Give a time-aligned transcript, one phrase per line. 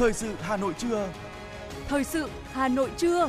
[0.00, 1.12] Thời sự Hà Nội trưa.
[1.88, 3.28] Thời sự Hà Nội trưa.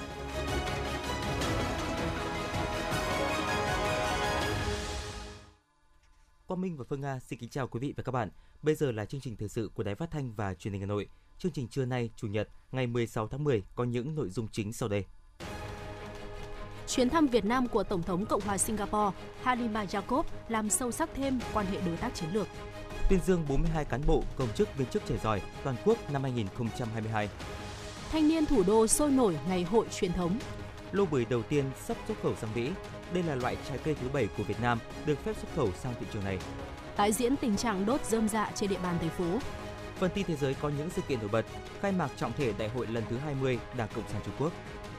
[6.47, 8.29] Quang Minh và Phương Nga xin kính chào quý vị và các bạn.
[8.61, 10.87] Bây giờ là chương trình thời sự của Đài Phát thanh và Truyền hình Hà
[10.87, 11.07] Nội.
[11.37, 14.73] Chương trình trưa nay, Chủ nhật, ngày 16 tháng 10 có những nội dung chính
[14.73, 15.05] sau đây.
[16.87, 21.09] Chuyến thăm Việt Nam của Tổng thống Cộng hòa Singapore Halima Yacob làm sâu sắc
[21.15, 22.47] thêm quan hệ đối tác chiến lược.
[23.11, 27.29] Tuyên dương 42 cán bộ, công chức, viên chức trẻ giỏi toàn quốc năm 2022.
[28.11, 30.39] Thanh niên thủ đô sôi nổi ngày hội truyền thống.
[30.91, 32.71] Lô bưởi đầu tiên sắp xuất khẩu sang Mỹ.
[33.13, 35.93] Đây là loại trái cây thứ bảy của Việt Nam được phép xuất khẩu sang
[35.99, 36.39] thị trường này.
[36.95, 39.39] Tái diễn tình trạng đốt rơm dạ trên địa bàn thành phố.
[39.99, 41.45] Phần tin thế giới có những sự kiện nổi bật.
[41.81, 44.51] Khai mạc trọng thể đại hội lần thứ 20 Đảng Cộng sản Trung Quốc.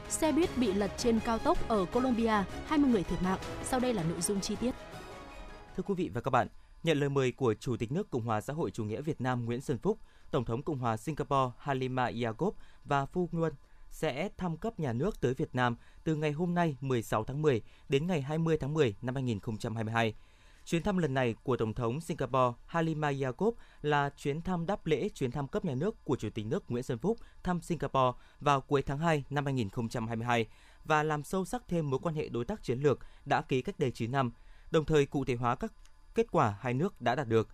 [0.09, 3.39] Xe buýt bị lật trên cao tốc ở Colombia, 20 người thiệt mạng.
[3.63, 4.71] Sau đây là nội dung chi tiết.
[5.77, 6.47] Thưa quý vị và các bạn,
[6.83, 9.45] nhận lời mời của Chủ tịch nước Cộng hòa xã hội chủ nghĩa Việt Nam
[9.45, 9.99] Nguyễn Xuân Phúc,
[10.31, 12.53] Tổng thống Cộng hòa Singapore Halima Yacob
[12.85, 13.53] và Phu Nguyen
[13.89, 17.61] sẽ thăm cấp nhà nước tới Việt Nam từ ngày hôm nay 16 tháng 10
[17.89, 20.13] đến ngày 20 tháng 10 năm 2022.
[20.65, 25.09] Chuyến thăm lần này của Tổng thống Singapore Halima Yacob là chuyến thăm đáp lễ
[25.09, 28.61] chuyến thăm cấp nhà nước của Chủ tịch nước Nguyễn Xuân Phúc thăm Singapore vào
[28.61, 30.47] cuối tháng 2 năm 2022
[30.85, 33.79] và làm sâu sắc thêm mối quan hệ đối tác chiến lược đã ký cách
[33.79, 34.31] đây 9 năm,
[34.71, 35.73] đồng thời cụ thể hóa các
[36.15, 37.49] kết quả hai nước đã đạt được.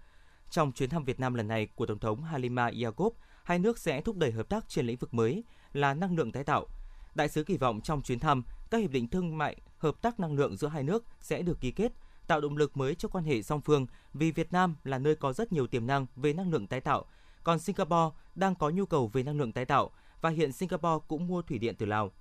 [0.50, 4.02] Trong chuyến thăm Việt Nam lần này của Tổng thống Halima Yacob, hai nước sẽ
[4.02, 5.44] thúc đẩy hợp tác trên lĩnh vực mới
[5.74, 6.68] là năng lượng tái tạo.
[7.16, 10.34] Đại sứ kỳ vọng trong chuyến thăm, các hiệp định thương mại, hợp tác năng
[10.34, 11.92] lượng giữa hai nước sẽ được ký kết,
[12.28, 15.34] tạo động lực mới cho quan hệ song phương vì Việt Nam là nơi có
[15.34, 17.06] rất nhiều tiềm năng về năng lượng tái tạo,
[17.44, 21.28] còn Singapore đang có nhu cầu về năng lượng tái tạo và hiện Singapore cũng
[21.28, 22.12] mua thủy điện từ Lào.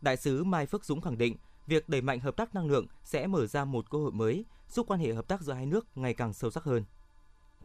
[0.00, 3.26] Đại sứ Mai Phước Dũng khẳng định, việc đẩy mạnh hợp tác năng lượng sẽ
[3.26, 6.14] mở ra một cơ hội mới, giúp quan hệ hợp tác giữa hai nước ngày
[6.14, 6.84] càng sâu sắc hơn.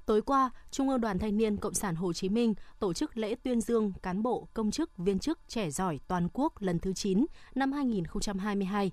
[0.06, 3.36] Tối qua, Trung ương Đoàn Thanh niên Cộng sản Hồ Chí Minh tổ chức lễ
[3.44, 7.26] tuyên dương cán bộ, công chức, viên chức trẻ giỏi toàn quốc lần thứ 9
[7.56, 8.92] năm 2022.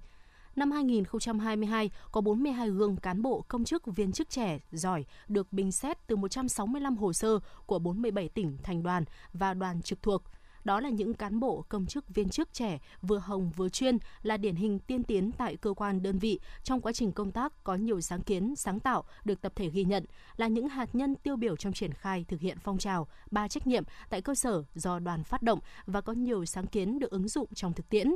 [0.57, 5.73] Năm 2022, có 42 gương cán bộ, công chức, viên chức trẻ giỏi được bình
[5.73, 10.23] xét từ 165 hồ sơ của 47 tỉnh, thành đoàn và đoàn trực thuộc–
[10.65, 14.37] đó là những cán bộ, công chức, viên chức trẻ vừa hồng vừa chuyên là
[14.37, 16.41] điển hình tiên tiến tại cơ quan đơn vị.
[16.63, 19.85] Trong quá trình công tác có nhiều sáng kiến, sáng tạo được tập thể ghi
[19.85, 20.05] nhận,
[20.37, 23.67] là những hạt nhân tiêu biểu trong triển khai thực hiện phong trào ba trách
[23.67, 27.29] nhiệm tại cơ sở do đoàn phát động và có nhiều sáng kiến được ứng
[27.29, 28.13] dụng trong thực tiễn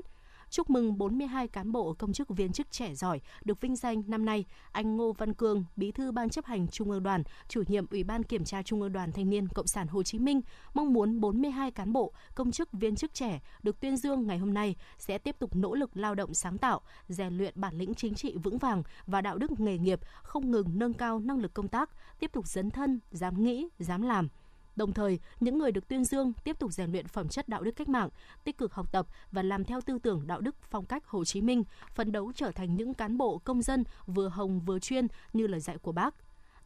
[0.51, 4.25] chúc mừng 42 cán bộ công chức viên chức trẻ giỏi được vinh danh năm
[4.25, 4.45] nay.
[4.73, 8.05] Anh Ngô Văn Cương, Bí thư Ban chấp hành Trung ương Đoàn, chủ nhiệm Ủy
[8.05, 10.41] ban Kiểm tra Trung ương Đoàn Thanh niên Cộng sản Hồ Chí Minh
[10.75, 14.55] mong muốn 42 cán bộ công chức viên chức trẻ được tuyên dương ngày hôm
[14.55, 18.15] nay sẽ tiếp tục nỗ lực lao động sáng tạo, rèn luyện bản lĩnh chính
[18.15, 21.69] trị vững vàng và đạo đức nghề nghiệp, không ngừng nâng cao năng lực công
[21.69, 24.29] tác, tiếp tục dấn thân, dám nghĩ, dám làm
[24.79, 27.71] Đồng thời, những người được tuyên dương tiếp tục rèn luyện phẩm chất đạo đức
[27.77, 28.09] cách mạng,
[28.45, 31.41] tích cực học tập và làm theo tư tưởng đạo đức phong cách Hồ Chí
[31.41, 35.47] Minh, phấn đấu trở thành những cán bộ công dân vừa hồng vừa chuyên như
[35.47, 36.15] lời dạy của Bác.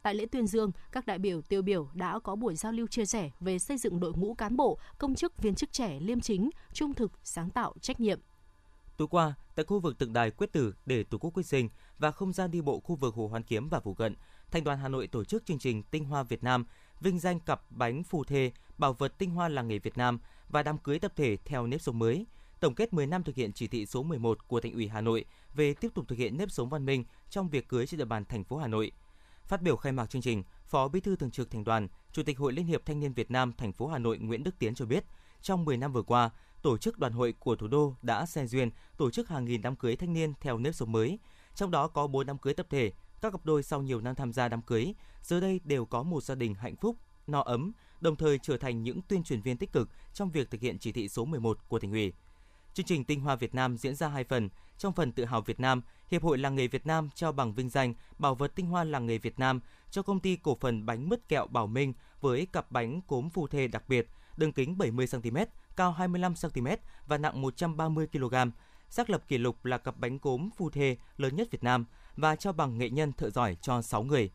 [0.01, 3.05] Tại lễ tuyên dương, các đại biểu tiêu biểu đã có buổi giao lưu chia
[3.05, 6.49] sẻ về xây dựng đội ngũ cán bộ, công chức viên chức trẻ liêm chính,
[6.73, 8.19] trung thực, sáng tạo, trách nhiệm.
[8.97, 11.69] Tối qua, tại khu vực tượng đài quyết tử để Tổ quốc quyết sinh
[11.99, 14.15] và không gian đi bộ khu vực Hồ Hoàn Kiếm và Phủ Cận,
[14.51, 16.65] Thành đoàn Hà Nội tổ chức chương trình Tinh Hoa Việt Nam
[17.03, 20.19] vinh danh cặp bánh phù thê, bảo vật tinh hoa làng nghề Việt Nam
[20.49, 22.25] và đám cưới tập thể theo nếp sống mới.
[22.59, 25.25] Tổng kết 10 năm thực hiện chỉ thị số 11 của Thành ủy Hà Nội
[25.53, 28.25] về tiếp tục thực hiện nếp sống văn minh trong việc cưới trên địa bàn
[28.25, 28.91] thành phố Hà Nội.
[29.45, 32.37] Phát biểu khai mạc chương trình, Phó Bí thư Thường trực Thành đoàn, Chủ tịch
[32.37, 34.85] Hội Liên hiệp Thanh niên Việt Nam thành phố Hà Nội Nguyễn Đức Tiến cho
[34.85, 35.03] biết,
[35.41, 36.29] trong 10 năm vừa qua,
[36.61, 39.75] tổ chức đoàn hội của thủ đô đã xe duyên tổ chức hàng nghìn đám
[39.75, 41.19] cưới thanh niên theo nếp sống mới,
[41.55, 42.91] trong đó có 4 đám cưới tập thể,
[43.23, 46.23] các cặp đôi sau nhiều năm tham gia đám cưới, giờ đây đều có một
[46.23, 46.97] gia đình hạnh phúc,
[47.27, 50.61] no ấm, đồng thời trở thành những tuyên truyền viên tích cực trong việc thực
[50.61, 52.13] hiện chỉ thị số 11 của tỉnh ủy.
[52.73, 54.49] Chương trình Tinh Hoa Việt Nam diễn ra hai phần.
[54.77, 55.81] Trong phần tự hào Việt Nam,
[56.11, 59.05] Hiệp hội Làng nghề Việt Nam trao bằng vinh danh bảo vật tinh hoa làng
[59.05, 59.59] nghề Việt Nam
[59.91, 63.47] cho công ty cổ phần bánh mứt kẹo Bảo Minh với cặp bánh cốm phù
[63.47, 64.07] thê đặc biệt,
[64.37, 65.37] đường kính 70 cm,
[65.75, 66.67] cao 25 cm
[67.07, 68.35] và nặng 130 kg.
[68.89, 71.85] Xác lập kỷ lục là cặp bánh cốm phù thê lớn nhất Việt Nam
[72.17, 74.31] và trao bằng nghệ nhân thợ giỏi cho 6 người.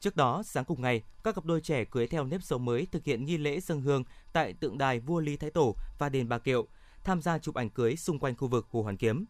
[0.00, 3.04] Trước đó, sáng cùng ngày, các cặp đôi trẻ cưới theo nếp sống mới thực
[3.04, 6.38] hiện nghi lễ dân hương tại tượng đài vua Lý Thái Tổ và đền Bà
[6.38, 6.66] Kiệu,
[7.04, 9.24] tham gia chụp ảnh cưới xung quanh khu vực Hồ Hoàn Kiếm.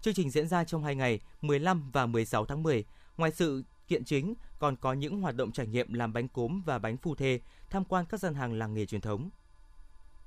[0.00, 2.84] Chương trình diễn ra trong hai ngày 15 và 16 tháng 10.
[3.16, 6.78] Ngoài sự kiện chính, còn có những hoạt động trải nghiệm làm bánh cốm và
[6.78, 7.40] bánh phu thê,
[7.70, 9.30] tham quan các gian hàng làng nghề truyền thống.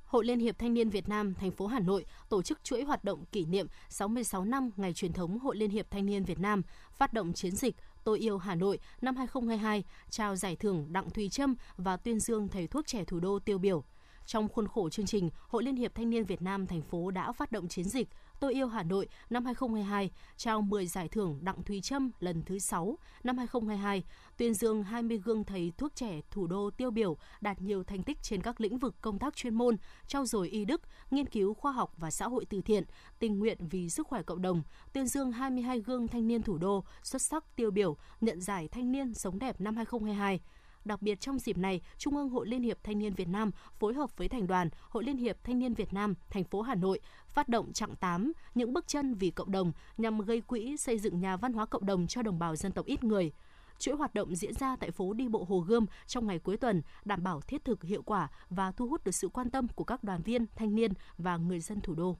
[0.05, 3.03] Hội Liên hiệp Thanh niên Việt Nam thành phố Hà Nội tổ chức chuỗi hoạt
[3.03, 6.61] động kỷ niệm 66 năm ngày truyền thống Hội Liên hiệp Thanh niên Việt Nam,
[6.97, 11.29] phát động chiến dịch Tôi yêu Hà Nội năm 2022, trao giải thưởng Đặng Thùy
[11.29, 13.83] Trâm và tuyên dương thầy thuốc trẻ thủ đô tiêu biểu.
[14.25, 17.31] Trong khuôn khổ chương trình, Hội Liên hiệp Thanh niên Việt Nam thành phố đã
[17.31, 18.07] phát động chiến dịch
[18.45, 22.59] Tôi yêu Hà Nội năm 2022, trao 10 giải thưởng Đặng Thùy Trâm lần thứ
[22.59, 24.03] 6 năm 2022,
[24.37, 28.17] tuyên dương 20 gương thầy thuốc trẻ thủ đô tiêu biểu đạt nhiều thành tích
[28.21, 29.77] trên các lĩnh vực công tác chuyên môn,
[30.07, 30.81] trao dồi y đức,
[31.11, 32.83] nghiên cứu khoa học và xã hội từ thiện,
[33.19, 34.63] tình nguyện vì sức khỏe cộng đồng,
[34.93, 38.91] tuyên dương 22 gương thanh niên thủ đô xuất sắc tiêu biểu, nhận giải thanh
[38.91, 40.39] niên sống đẹp năm 2022.
[40.85, 43.93] Đặc biệt trong dịp này, Trung ương Hội Liên hiệp Thanh niên Việt Nam phối
[43.93, 46.99] hợp với Thành đoàn Hội Liên hiệp Thanh niên Việt Nam thành phố Hà Nội
[47.27, 51.19] phát động chặng 8 những bước chân vì cộng đồng nhằm gây quỹ xây dựng
[51.19, 53.31] nhà văn hóa cộng đồng cho đồng bào dân tộc ít người.
[53.79, 56.81] Chuỗi hoạt động diễn ra tại phố đi bộ Hồ Gươm trong ngày cuối tuần,
[57.05, 60.03] đảm bảo thiết thực hiệu quả và thu hút được sự quan tâm của các
[60.03, 62.17] đoàn viên, thanh niên và người dân thủ đô.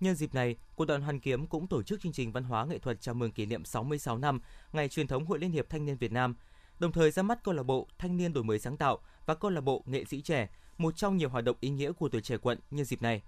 [0.00, 2.78] Nhân dịp này, Quận đoàn Hoàn Kiếm cũng tổ chức chương trình văn hóa nghệ
[2.78, 4.40] thuật chào mừng kỷ niệm 66 năm
[4.72, 6.34] Ngày truyền thống Hội Liên hiệp Thanh niên Việt Nam–
[6.78, 9.50] đồng thời ra mắt câu lạc bộ Thanh niên đổi mới sáng tạo và câu
[9.50, 12.36] lạc bộ Nghệ sĩ trẻ, một trong nhiều hoạt động ý nghĩa của tuổi trẻ
[12.36, 13.22] quận nhân dịp này.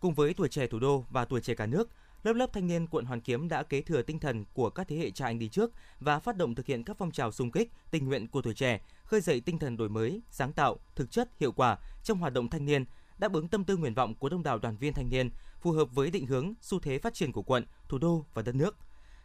[0.00, 1.88] Cùng với tuổi trẻ thủ đô và tuổi trẻ cả nước,
[2.22, 4.96] lớp lớp thanh niên quận Hoàn Kiếm đã kế thừa tinh thần của các thế
[4.96, 7.72] hệ cha anh đi trước và phát động thực hiện các phong trào xung kích,
[7.90, 11.30] tình nguyện của tuổi trẻ, khơi dậy tinh thần đổi mới, sáng tạo, thực chất,
[11.40, 12.84] hiệu quả trong hoạt động thanh niên,
[13.18, 15.94] đáp ứng tâm tư nguyện vọng của đông đảo đoàn viên thanh niên, phù hợp
[15.94, 18.76] với định hướng, xu thế phát triển của quận, thủ đô và đất nước.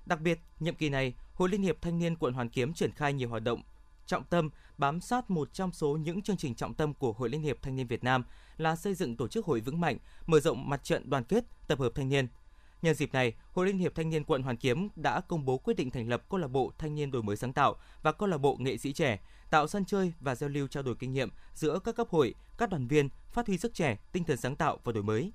[0.07, 3.13] Đặc biệt, nhiệm kỳ này, Hội Liên hiệp Thanh niên quận Hoàn Kiếm triển khai
[3.13, 3.61] nhiều hoạt động
[4.05, 7.41] trọng tâm bám sát một trong số những chương trình trọng tâm của Hội Liên
[7.41, 8.23] hiệp Thanh niên Việt Nam
[8.57, 11.79] là xây dựng tổ chức hội vững mạnh, mở rộng mặt trận đoàn kết, tập
[11.79, 12.27] hợp thanh niên.
[12.81, 15.73] Nhân dịp này, Hội Liên hiệp Thanh niên quận Hoàn Kiếm đã công bố quyết
[15.73, 18.37] định thành lập câu lạc bộ Thanh niên đổi mới sáng tạo và câu lạc
[18.37, 19.19] bộ nghệ sĩ trẻ,
[19.49, 22.69] tạo sân chơi và giao lưu trao đổi kinh nghiệm giữa các cấp hội, các
[22.69, 25.31] đoàn viên, phát huy sức trẻ, tinh thần sáng tạo và đổi mới.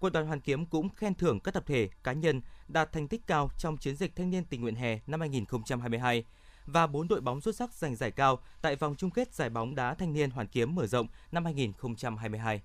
[0.00, 3.26] Quận đoàn Hoàn Kiếm cũng khen thưởng các tập thể, cá nhân đạt thành tích
[3.26, 6.24] cao trong chiến dịch thanh niên tình nguyện hè năm 2022
[6.66, 9.74] và 4 đội bóng xuất sắc giành giải cao tại vòng chung kết giải bóng
[9.74, 12.62] đá thanh niên Hoàn Kiếm mở rộng năm 2022.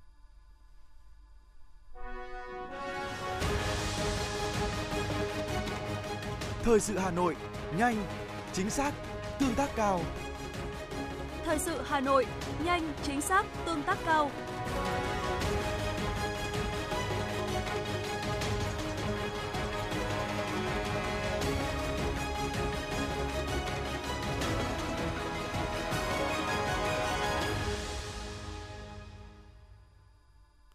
[6.63, 7.35] Thời sự Hà Nội,
[7.77, 8.05] nhanh,
[8.53, 8.93] chính xác,
[9.39, 10.01] tương tác cao.
[11.45, 12.25] Thời sự Hà Nội,
[12.65, 14.31] nhanh, chính xác, tương tác cao.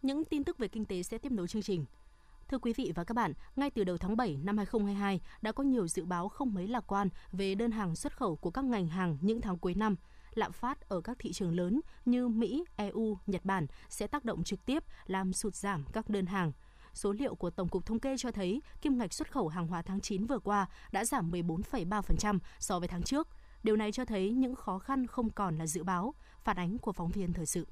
[0.05, 1.85] Những tin tức về kinh tế sẽ tiếp nối chương trình.
[2.47, 5.63] Thưa quý vị và các bạn, ngay từ đầu tháng 7 năm 2022 đã có
[5.63, 8.87] nhiều dự báo không mấy lạc quan về đơn hàng xuất khẩu của các ngành
[8.87, 9.95] hàng những tháng cuối năm.
[10.33, 14.43] Lạm phát ở các thị trường lớn như Mỹ, EU, Nhật Bản sẽ tác động
[14.43, 16.51] trực tiếp làm sụt giảm các đơn hàng.
[16.93, 19.81] Số liệu của Tổng cục Thống kê cho thấy kim ngạch xuất khẩu hàng hóa
[19.81, 23.27] tháng 9 vừa qua đã giảm 14,3% so với tháng trước.
[23.63, 26.13] Điều này cho thấy những khó khăn không còn là dự báo,
[26.43, 27.67] phản ánh của phóng viên thời sự.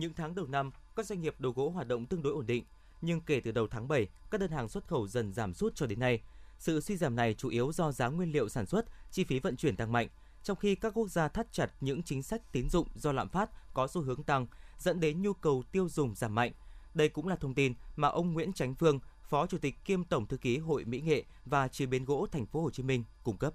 [0.00, 2.64] Những tháng đầu năm, các doanh nghiệp đồ gỗ hoạt động tương đối ổn định,
[3.00, 5.86] nhưng kể từ đầu tháng 7, các đơn hàng xuất khẩu dần giảm sút cho
[5.86, 6.20] đến nay.
[6.58, 9.56] Sự suy giảm này chủ yếu do giá nguyên liệu sản xuất, chi phí vận
[9.56, 10.08] chuyển tăng mạnh,
[10.42, 13.74] trong khi các quốc gia thắt chặt những chính sách tín dụng do lạm phát
[13.74, 14.46] có xu hướng tăng,
[14.78, 16.52] dẫn đến nhu cầu tiêu dùng giảm mạnh.
[16.94, 18.98] Đây cũng là thông tin mà ông Nguyễn Chánh Phương,
[19.28, 22.46] Phó Chủ tịch kiêm Tổng thư ký Hội Mỹ nghệ và chế biến gỗ thành
[22.46, 23.54] phố Hồ Chí Minh cung cấp.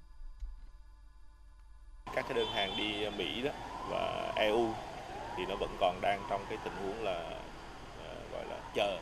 [2.16, 3.52] Các cái đơn hàng đi Mỹ đó
[3.90, 4.74] và EU
[5.38, 7.40] thì nó vẫn còn đang trong cái tình huống là
[8.04, 9.00] ờ, gọi là chờ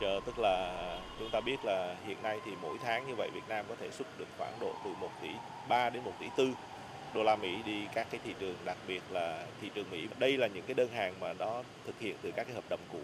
[0.00, 0.76] chờ tức là
[1.18, 3.90] chúng ta biết là hiện nay thì mỗi tháng như vậy Việt Nam có thể
[3.90, 5.28] xuất được khoảng độ từ 1 tỷ
[5.68, 6.54] 3 đến 1 tỷ 4
[7.14, 10.08] đô la Mỹ đi các cái thị trường đặc biệt là thị trường Mỹ.
[10.18, 12.80] Đây là những cái đơn hàng mà nó thực hiện từ các cái hợp đồng
[12.92, 13.00] cũ.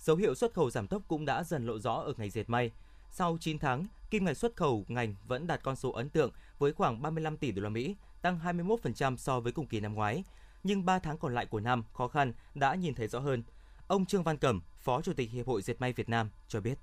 [0.00, 2.70] Dấu hiệu xuất khẩu giảm tốc cũng đã dần lộ rõ ở ngành dệt may.
[3.10, 6.72] Sau 9 tháng, kim ngạch xuất khẩu ngành vẫn đạt con số ấn tượng với
[6.72, 10.24] khoảng 35 tỷ đô la Mỹ, tăng 21% so với cùng kỳ năm ngoái
[10.62, 13.42] nhưng 3 tháng còn lại của năm khó khăn đã nhìn thấy rõ hơn.
[13.88, 16.78] Ông Trương Văn Cẩm, Phó Chủ tịch Hiệp hội Dệt may Việt Nam cho biết.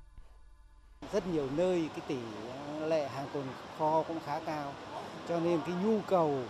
[1.14, 2.18] Rất nhiều nơi cái tỷ
[2.82, 3.44] lệ hàng tồn
[3.78, 4.74] kho cũng khá cao,
[5.30, 6.44] cho nên cái nhu cầu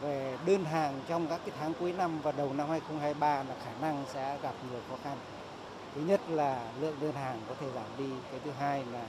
[0.00, 3.72] về đơn hàng trong các cái tháng cuối năm và đầu năm 2023 là khả
[3.80, 5.18] năng sẽ gặp nhiều khó khăn.
[5.94, 9.06] Thứ nhất là lượng đơn hàng có thể giảm đi, cái thứ hai là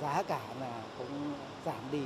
[0.00, 1.34] giá cả là cũng
[1.64, 2.02] giảm đi.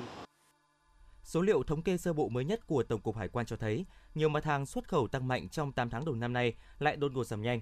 [1.25, 3.87] Số liệu thống kê sơ bộ mới nhất của Tổng cục Hải quan cho thấy,
[4.15, 7.13] nhiều mặt hàng xuất khẩu tăng mạnh trong 8 tháng đầu năm nay lại đột
[7.13, 7.61] ngột giảm nhanh.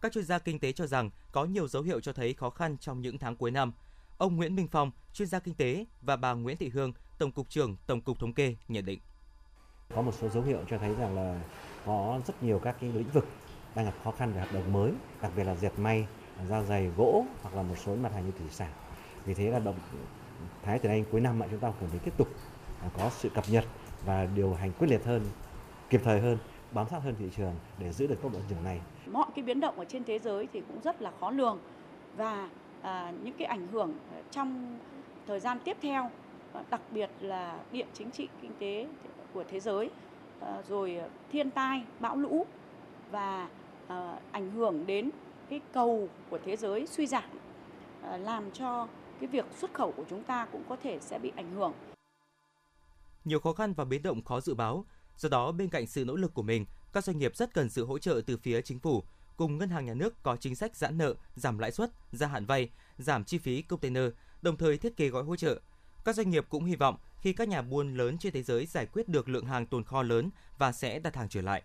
[0.00, 2.76] Các chuyên gia kinh tế cho rằng có nhiều dấu hiệu cho thấy khó khăn
[2.78, 3.72] trong những tháng cuối năm.
[4.18, 7.48] Ông Nguyễn Minh Phong, chuyên gia kinh tế và bà Nguyễn Thị Hương, Tổng cục
[7.48, 9.00] trưởng Tổng cục Thống kê nhận định.
[9.94, 11.42] Có một số dấu hiệu cho thấy rằng là
[11.86, 13.26] có rất nhiều các cái lĩnh vực
[13.74, 14.92] đang gặp khó khăn về hợp đồng mới,
[15.22, 16.06] đặc biệt là dệt may,
[16.48, 18.72] da dày, gỗ hoặc là một số mặt hàng như thủy sản.
[19.24, 19.78] Vì thế là động
[20.62, 22.28] thái từ nay cuối năm mà chúng ta cần phải tiếp tục
[22.98, 23.64] có sự cập nhật
[24.06, 25.22] và điều hành quyết liệt hơn,
[25.90, 26.38] kịp thời hơn
[26.72, 28.80] bám sát hơn thị trường để giữ được tốc độ tăng trưởng này.
[29.06, 31.58] Mọi cái biến động ở trên thế giới thì cũng rất là khó lường
[32.16, 32.48] và
[32.82, 33.92] à, những cái ảnh hưởng
[34.30, 34.78] trong
[35.26, 36.10] thời gian tiếp theo,
[36.70, 38.86] đặc biệt là địa chính trị kinh tế
[39.34, 39.90] của thế giới,
[40.40, 41.00] à, rồi
[41.32, 42.46] thiên tai, bão lũ
[43.10, 43.48] và
[43.88, 45.10] à, ảnh hưởng đến
[45.48, 47.24] cái cầu của thế giới suy giảm,
[48.02, 48.86] à, làm cho
[49.20, 51.72] cái việc xuất khẩu của chúng ta cũng có thể sẽ bị ảnh hưởng.
[53.24, 54.86] Nhiều khó khăn và biến động khó dự báo,
[55.16, 57.84] do đó bên cạnh sự nỗ lực của mình, các doanh nghiệp rất cần sự
[57.84, 59.02] hỗ trợ từ phía chính phủ,
[59.36, 62.46] cùng ngân hàng nhà nước có chính sách giãn nợ, giảm lãi suất, gia hạn
[62.46, 64.04] vay, giảm chi phí container,
[64.42, 65.60] đồng thời thiết kế gói hỗ trợ.
[66.04, 68.86] Các doanh nghiệp cũng hy vọng khi các nhà buôn lớn trên thế giới giải
[68.86, 71.62] quyết được lượng hàng tồn kho lớn và sẽ đặt hàng trở lại.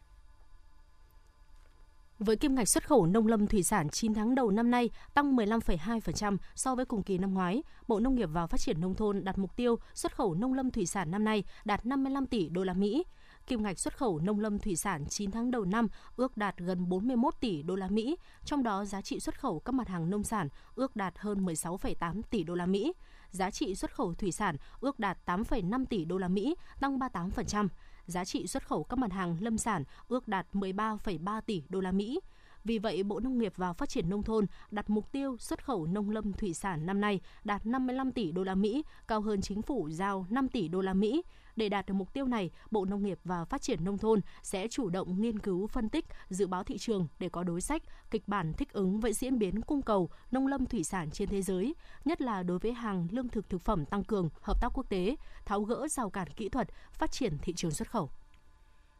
[2.19, 5.35] Với kim ngạch xuất khẩu nông lâm thủy sản 9 tháng đầu năm nay tăng
[5.35, 9.23] 15,2% so với cùng kỳ năm ngoái, Bộ Nông nghiệp và Phát triển nông thôn
[9.23, 12.63] đặt mục tiêu xuất khẩu nông lâm thủy sản năm nay đạt 55 tỷ đô
[12.63, 13.03] la Mỹ.
[13.47, 16.89] Kim ngạch xuất khẩu nông lâm thủy sản 9 tháng đầu năm ước đạt gần
[16.89, 20.23] 41 tỷ đô la Mỹ, trong đó giá trị xuất khẩu các mặt hàng nông
[20.23, 22.93] sản ước đạt hơn 16,8 tỷ đô la Mỹ.
[23.31, 27.67] Giá trị xuất khẩu thủy sản ước đạt 8,5 tỷ đô la Mỹ, tăng 38%
[28.07, 31.91] giá trị xuất khẩu các mặt hàng lâm sản ước đạt 13,3 tỷ đô la
[31.91, 32.19] Mỹ.
[32.63, 35.85] Vì vậy, Bộ Nông nghiệp và Phát triển nông thôn đặt mục tiêu xuất khẩu
[35.85, 39.61] nông lâm thủy sản năm nay đạt 55 tỷ đô la Mỹ, cao hơn chính
[39.61, 41.23] phủ giao 5 tỷ đô la Mỹ.
[41.57, 44.67] Để đạt được mục tiêu này, Bộ Nông nghiệp và Phát triển nông thôn sẽ
[44.67, 48.27] chủ động nghiên cứu phân tích, dự báo thị trường để có đối sách, kịch
[48.27, 51.75] bản thích ứng với diễn biến cung cầu nông lâm thủy sản trên thế giới,
[52.05, 55.15] nhất là đối với hàng lương thực thực phẩm tăng cường, hợp tác quốc tế,
[55.45, 58.09] tháo gỡ rào cản kỹ thuật, phát triển thị trường xuất khẩu.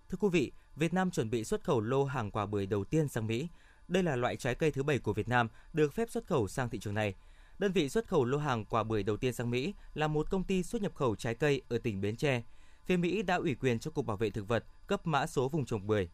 [0.09, 3.07] Thưa quý vị, Việt Nam chuẩn bị xuất khẩu lô hàng quả bưởi đầu tiên
[3.07, 3.47] sang Mỹ.
[3.87, 6.69] Đây là loại trái cây thứ bảy của Việt Nam được phép xuất khẩu sang
[6.69, 7.13] thị trường này.
[7.59, 10.43] Đơn vị xuất khẩu lô hàng quả bưởi đầu tiên sang Mỹ là một công
[10.43, 12.43] ty xuất nhập khẩu trái cây ở tỉnh Bến Tre.
[12.85, 15.65] Phía Mỹ đã ủy quyền cho Cục Bảo vệ Thực vật cấp mã số vùng
[15.65, 16.09] trồng bưởi.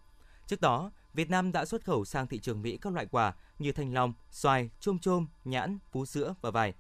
[0.48, 3.72] Trước đó, Việt Nam đã xuất khẩu sang thị trường Mỹ các loại quả như
[3.72, 6.74] thanh long, xoài, chôm chôm, nhãn, vú sữa và vải.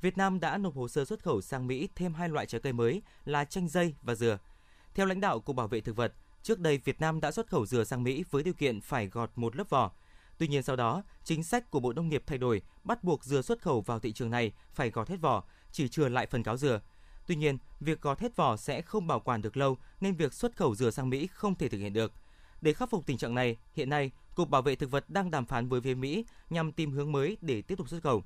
[0.00, 2.72] Việt Nam đã nộp hồ sơ xuất khẩu sang Mỹ thêm hai loại trái cây
[2.72, 4.38] mới là chanh dây và dừa.
[4.94, 7.66] Theo lãnh đạo Cục Bảo vệ Thực vật, trước đây Việt Nam đã xuất khẩu
[7.66, 9.92] dừa sang Mỹ với điều kiện phải gọt một lớp vỏ.
[10.38, 13.42] Tuy nhiên sau đó, chính sách của Bộ Nông nghiệp thay đổi, bắt buộc dừa
[13.42, 16.56] xuất khẩu vào thị trường này phải gọt hết vỏ, chỉ chừa lại phần cáo
[16.56, 16.80] dừa.
[17.26, 20.56] Tuy nhiên, việc gọt hết vỏ sẽ không bảo quản được lâu nên việc xuất
[20.56, 22.12] khẩu dừa sang Mỹ không thể thực hiện được.
[22.60, 25.46] Để khắc phục tình trạng này, hiện nay, Cục Bảo vệ Thực vật đang đàm
[25.46, 28.24] phán với phía Mỹ nhằm tìm hướng mới để tiếp tục xuất khẩu.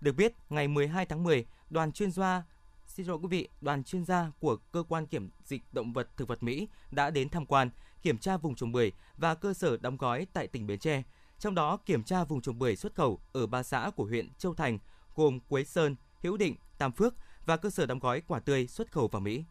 [0.00, 2.42] Được biết, ngày 12 tháng 10, đoàn chuyên gia
[2.86, 6.28] Xin lỗi quý vị, đoàn chuyên gia của cơ quan kiểm dịch động vật thực
[6.28, 7.70] vật Mỹ đã đến tham quan,
[8.02, 11.02] kiểm tra vùng trồng bưởi và cơ sở đóng gói tại tỉnh Bến Tre.
[11.38, 14.54] Trong đó kiểm tra vùng trồng bưởi xuất khẩu ở ba xã của huyện Châu
[14.54, 14.78] Thành
[15.14, 17.14] gồm Quế Sơn, Hữu Định, Tam Phước
[17.46, 19.44] và cơ sở đóng gói quả tươi xuất khẩu vào Mỹ.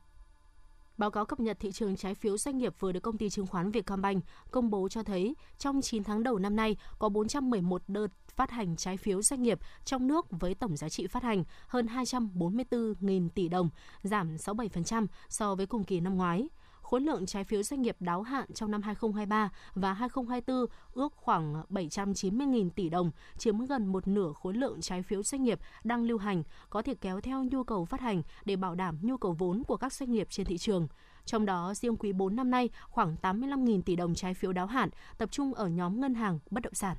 [0.98, 3.48] Báo cáo cập nhật thị trường trái phiếu doanh nghiệp vừa được công ty chứng
[3.48, 8.08] khoán Vietcombank công bố cho thấy trong 9 tháng đầu năm nay có 411 đợt
[8.36, 11.88] phát hành trái phiếu doanh nghiệp trong nước với tổng giá trị phát hành hơn
[11.88, 13.70] 244.000 tỷ đồng,
[14.04, 16.48] giảm 67% so với cùng kỳ năm ngoái
[16.94, 21.64] khối lượng trái phiếu doanh nghiệp đáo hạn trong năm 2023 và 2024 ước khoảng
[21.70, 26.18] 790.000 tỷ đồng, chiếm gần một nửa khối lượng trái phiếu doanh nghiệp đang lưu
[26.18, 29.64] hành, có thể kéo theo nhu cầu phát hành để bảo đảm nhu cầu vốn
[29.64, 30.88] của các doanh nghiệp trên thị trường.
[31.26, 34.90] Trong đó, riêng quý 4 năm nay, khoảng 85.000 tỷ đồng trái phiếu đáo hạn
[35.18, 36.98] tập trung ở nhóm ngân hàng bất động sản.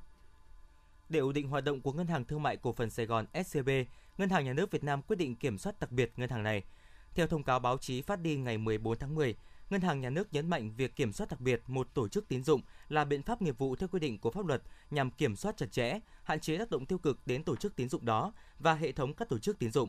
[1.09, 3.69] Để ổn định hoạt động của Ngân hàng Thương mại Cổ phần Sài Gòn SCB,
[4.19, 6.63] Ngân hàng Nhà nước Việt Nam quyết định kiểm soát đặc biệt ngân hàng này.
[7.15, 9.35] Theo thông cáo báo chí phát đi ngày 14 tháng 10,
[9.75, 12.43] Ngân hàng Nhà nước nhấn mạnh việc kiểm soát đặc biệt một tổ chức tín
[12.45, 15.57] dụng là biện pháp nghiệp vụ theo quy định của pháp luật nhằm kiểm soát
[15.57, 18.75] chặt chẽ, hạn chế tác động tiêu cực đến tổ chức tín dụng đó và
[18.75, 19.89] hệ thống các tổ chức tín dụng.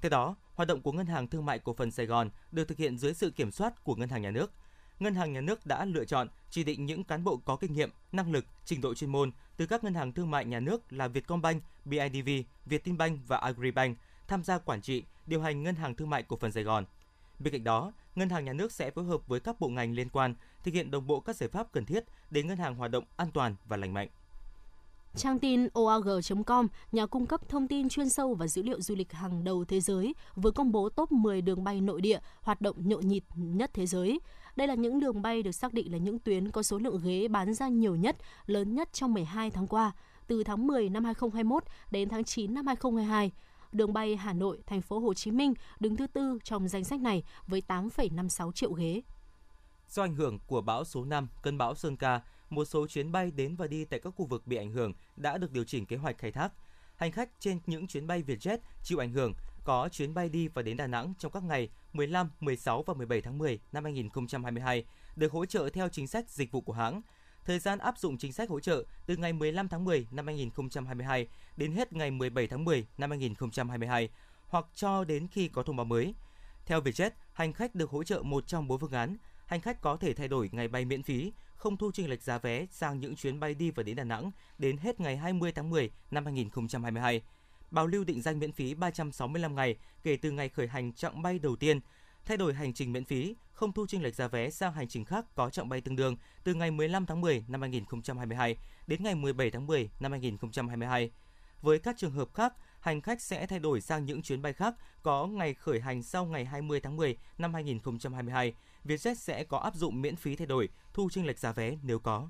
[0.00, 2.78] Theo đó, hoạt động của Ngân hàng Thương mại Cổ phần Sài Gòn được thực
[2.78, 4.52] hiện dưới sự kiểm soát của Ngân hàng Nhà nước.
[5.00, 7.90] Ngân hàng Nhà nước đã lựa chọn chỉ định những cán bộ có kinh nghiệm,
[8.12, 11.08] năng lực, trình độ chuyên môn từ các ngân hàng thương mại nhà nước là
[11.08, 12.30] Vietcombank, BIDV,
[12.66, 16.52] Vietinbank và Agribank tham gia quản trị, điều hành Ngân hàng Thương mại Cổ phần
[16.52, 16.84] Sài Gòn.
[17.38, 20.08] Bên cạnh đó, Ngân hàng Nhà nước sẽ phối hợp với các bộ ngành liên
[20.08, 20.34] quan
[20.64, 23.30] thực hiện đồng bộ các giải pháp cần thiết để ngân hàng hoạt động an
[23.30, 24.08] toàn và lành mạnh.
[25.16, 29.12] Trang tin OAG.com, nhà cung cấp thông tin chuyên sâu và dữ liệu du lịch
[29.12, 32.76] hàng đầu thế giới, vừa công bố top 10 đường bay nội địa hoạt động
[32.88, 34.20] nhộn nhịp nhất thế giới.
[34.56, 37.28] Đây là những đường bay được xác định là những tuyến có số lượng ghế
[37.28, 39.92] bán ra nhiều nhất, lớn nhất trong 12 tháng qua,
[40.26, 43.32] từ tháng 10 năm 2021 đến tháng 9 năm 2022
[43.72, 47.00] đường bay Hà Nội, thành phố Hồ Chí Minh đứng thứ tư trong danh sách
[47.00, 49.02] này với 8,56 triệu ghế.
[49.88, 53.30] Do ảnh hưởng của bão số 5, cơn bão Sơn Ca, một số chuyến bay
[53.30, 55.96] đến và đi tại các khu vực bị ảnh hưởng đã được điều chỉnh kế
[55.96, 56.52] hoạch khai thác.
[56.96, 59.34] Hành khách trên những chuyến bay Vietjet chịu ảnh hưởng
[59.64, 63.20] có chuyến bay đi và đến Đà Nẵng trong các ngày 15, 16 và 17
[63.20, 64.84] tháng 10 năm 2022
[65.16, 67.02] được hỗ trợ theo chính sách dịch vụ của hãng.
[67.44, 71.28] Thời gian áp dụng chính sách hỗ trợ từ ngày 15 tháng 10 năm 2022
[71.60, 74.08] đến hết ngày 17 tháng 10 năm 2022
[74.48, 76.14] hoặc cho đến khi có thông báo mới.
[76.66, 79.16] Theo Vietjet, hành khách được hỗ trợ một trong bốn phương án.
[79.46, 82.38] Hành khách có thể thay đổi ngày bay miễn phí, không thu chênh lệch giá
[82.38, 85.70] vé sang những chuyến bay đi và đến Đà Nẵng đến hết ngày 20 tháng
[85.70, 87.22] 10 năm 2022.
[87.70, 91.38] Bảo lưu định danh miễn phí 365 ngày kể từ ngày khởi hành chặng bay
[91.38, 91.80] đầu tiên,
[92.24, 95.04] thay đổi hành trình miễn phí, không thu chênh lệch giá vé sang hành trình
[95.04, 99.14] khác có chặng bay tương đương từ ngày 15 tháng 10 năm 2022 đến ngày
[99.14, 101.10] 17 tháng 10 năm 2022.
[101.62, 104.74] Với các trường hợp khác, hành khách sẽ thay đổi sang những chuyến bay khác
[105.02, 108.54] có ngày khởi hành sau ngày 20 tháng 10 năm 2022.
[108.84, 111.98] Vietjet sẽ có áp dụng miễn phí thay đổi, thu chênh lệch giá vé nếu
[111.98, 112.28] có.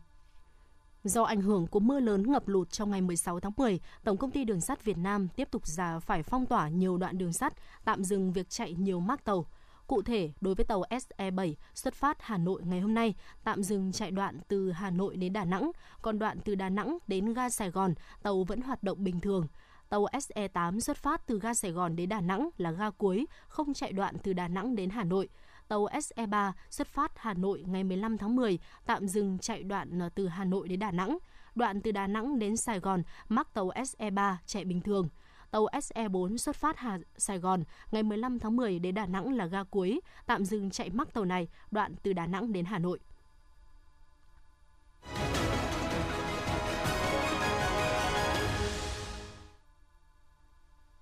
[1.04, 4.30] Do ảnh hưởng của mưa lớn ngập lụt trong ngày 16 tháng 10, Tổng công
[4.30, 7.52] ty Đường sắt Việt Nam tiếp tục giả phải phong tỏa nhiều đoạn đường sắt,
[7.84, 9.46] tạm dừng việc chạy nhiều mác tàu.
[9.90, 13.92] Cụ thể, đối với tàu SE7 xuất phát Hà Nội ngày hôm nay, tạm dừng
[13.92, 15.70] chạy đoạn từ Hà Nội đến Đà Nẵng,
[16.02, 19.46] còn đoạn từ Đà Nẵng đến ga Sài Gòn, tàu vẫn hoạt động bình thường.
[19.88, 23.74] Tàu SE8 xuất phát từ ga Sài Gòn đến Đà Nẵng là ga cuối, không
[23.74, 25.28] chạy đoạn từ Đà Nẵng đến Hà Nội.
[25.68, 30.08] Tàu SE3 xuất phát Hà Nội ngày 15 tháng 10, tạm dừng chạy đoạn ờ,
[30.14, 31.18] từ Hà Nội đến Đà Nẵng.
[31.54, 35.08] Đoạn từ Đà Nẵng đến Sài Gòn, mắc tàu SE3 chạy bình thường.
[35.50, 39.46] Tàu SE4 xuất phát Hà Sài Gòn ngày 15 tháng 10 đến Đà Nẵng là
[39.46, 42.98] ga cuối, tạm dừng chạy mắc tàu này đoạn từ Đà Nẵng đến Hà Nội.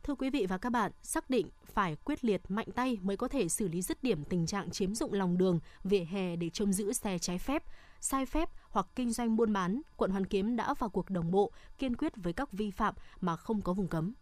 [0.03, 3.29] Thưa quý vị và các bạn, xác định phải quyết liệt mạnh tay mới có
[3.29, 6.73] thể xử lý dứt điểm tình trạng chiếm dụng lòng đường, vỉa hè để trông
[6.73, 7.63] giữ xe trái phép,
[8.01, 11.53] sai phép hoặc kinh doanh buôn bán, quận Hoàn Kiếm đã vào cuộc đồng bộ,
[11.79, 14.13] kiên quyết với các vi phạm mà không có vùng cấm.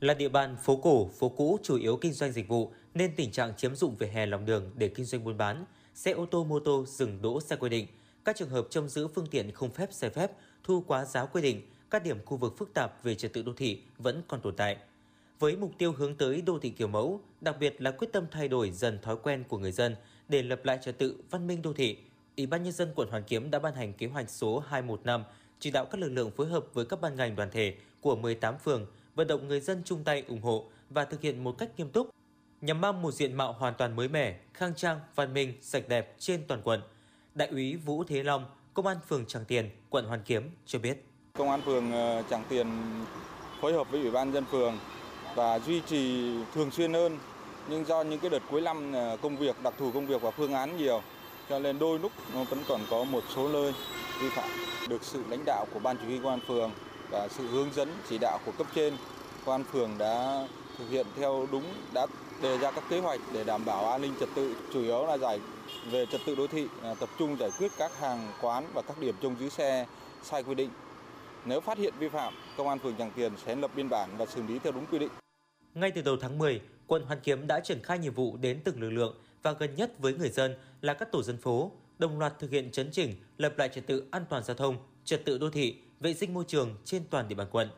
[0.00, 3.32] Là địa bàn phố cổ, phố cũ chủ yếu kinh doanh dịch vụ nên tình
[3.32, 6.44] trạng chiếm dụng vỉa hè lòng đường để kinh doanh buôn bán, xe ô tô
[6.44, 7.86] mô tô dừng đỗ sai quy định,
[8.24, 10.30] các trường hợp trông giữ phương tiện không phép sai phép,
[10.64, 13.52] thu quá giá quy định, các điểm khu vực phức tạp về trật tự đô
[13.52, 14.76] thị vẫn còn tồn tại.
[15.38, 18.48] Với mục tiêu hướng tới đô thị kiểu mẫu, đặc biệt là quyết tâm thay
[18.48, 19.96] đổi dần thói quen của người dân
[20.28, 21.98] để lập lại trật tự văn minh đô thị,
[22.36, 25.24] Ủy ban nhân dân quận Hoàn Kiếm đã ban hành kế hoạch số 215
[25.60, 28.58] chỉ đạo các lực lượng phối hợp với các ban ngành đoàn thể của 18
[28.58, 31.90] phường vận động người dân chung tay ủng hộ và thực hiện một cách nghiêm
[31.90, 32.10] túc
[32.60, 36.14] nhằm mang một diện mạo hoàn toàn mới mẻ, khang trang, văn minh, sạch đẹp
[36.18, 36.82] trên toàn quận.
[37.34, 41.04] Đại úy Vũ Thế Long, Công an phường Tràng Tiền, quận Hoàn Kiếm cho biết.
[41.38, 42.66] Công an phường ờ, Tràng Tiền
[43.60, 44.78] phối hợp với Ủy ban dân phường
[45.34, 47.18] và duy trì thường xuyên hơn
[47.68, 50.30] nhưng do những cái đợt cuối năm ờ, công việc đặc thù công việc và
[50.30, 51.02] phương án nhiều
[51.48, 53.72] cho nên đôi lúc nó vẫn còn có một số nơi
[54.20, 54.48] vi phạm
[54.88, 56.70] được sự lãnh đạo của ban chỉ huy công an phường
[57.14, 58.94] và sự hướng dẫn chỉ đạo của cấp trên
[59.44, 60.46] công an phường đã
[60.78, 62.06] thực hiện theo đúng đã
[62.42, 65.18] đề ra các kế hoạch để đảm bảo an ninh trật tự chủ yếu là
[65.18, 65.40] giải
[65.90, 69.00] về trật tự đô thị à, tập trung giải quyết các hàng quán và các
[69.00, 69.86] điểm trông giữ xe
[70.22, 70.70] sai quy định
[71.46, 74.26] nếu phát hiện vi phạm, công an phường Tràng Tiền sẽ lập biên bản và
[74.26, 75.08] xử lý theo đúng quy định.
[75.74, 78.80] Ngay từ đầu tháng 10, quận Hoàn Kiếm đã triển khai nhiệm vụ đến từng
[78.80, 82.38] lực lượng và gần nhất với người dân là các tổ dân phố, đồng loạt
[82.38, 85.50] thực hiện chấn chỉnh, lập lại trật tự an toàn giao thông, trật tự đô
[85.50, 87.68] thị, vệ sinh môi trường trên toàn địa bàn quận.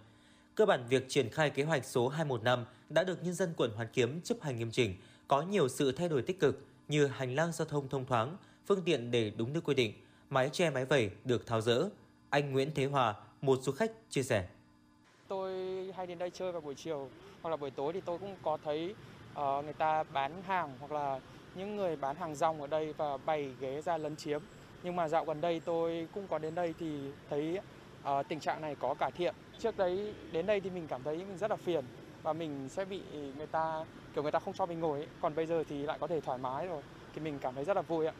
[0.54, 3.88] Cơ bản việc triển khai kế hoạch số 215 đã được nhân dân quận Hoàn
[3.92, 4.94] Kiếm chấp hành nghiêm chỉnh,
[5.28, 8.36] có nhiều sự thay đổi tích cực như hành lang giao thông thông thoáng,
[8.66, 9.92] phương tiện để đúng nơi quy định,
[10.30, 11.88] mái che mái vẩy được tháo rỡ.
[12.30, 14.48] Anh Nguyễn Thế Hòa, một du khách chia sẻ.
[15.28, 15.52] Tôi
[15.96, 17.08] hay đến đây chơi vào buổi chiều
[17.42, 18.94] hoặc là buổi tối thì tôi cũng có thấy
[19.32, 21.20] uh, người ta bán hàng hoặc là
[21.54, 24.40] những người bán hàng rong ở đây và bày ghế ra lấn chiếm.
[24.82, 27.58] Nhưng mà dạo gần đây tôi cũng có đến đây thì thấy
[28.11, 29.35] uh, tình trạng này có cải thiện.
[29.59, 31.85] Trước đấy đến đây thì mình cảm thấy mình rất là phiền
[32.23, 33.01] và mình sẽ bị
[33.37, 35.09] người ta kiểu người ta không cho mình ngồi ấy.
[35.21, 36.83] còn bây giờ thì lại có thể thoải mái rồi
[37.14, 38.12] thì mình cảm thấy rất là vui ạ.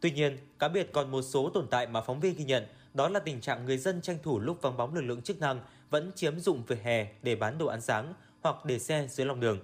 [0.00, 3.08] Tuy nhiên, cá biệt còn một số tồn tại mà phóng viên ghi nhận đó
[3.08, 6.12] là tình trạng người dân tranh thủ lúc vắng bóng lực lượng chức năng vẫn
[6.14, 9.58] chiếm dụng vỉa hè để bán đồ ăn sáng hoặc để xe dưới lòng đường.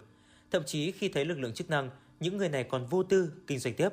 [0.51, 3.59] Thậm chí khi thấy lực lượng chức năng, những người này còn vô tư kinh
[3.59, 3.89] doanh tiếp.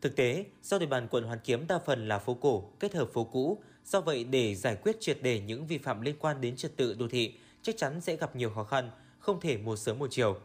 [0.00, 3.08] Thực tế, do địa bàn quận Hoàn Kiếm đa phần là phố cổ kết hợp
[3.12, 6.56] phố cũ, do vậy để giải quyết triệt đề những vi phạm liên quan đến
[6.56, 9.98] trật tự đô thị chắc chắn sẽ gặp nhiều khó khăn, không thể một sớm
[9.98, 10.36] một chiều.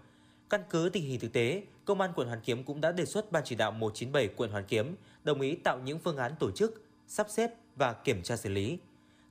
[0.50, 3.32] Căn cứ tình hình thực tế, Công an quận Hoàn Kiếm cũng đã đề xuất
[3.32, 6.84] Ban chỉ đạo 197 quận Hoàn Kiếm đồng ý tạo những phương án tổ chức,
[7.08, 8.78] sắp xếp và kiểm tra xử lý.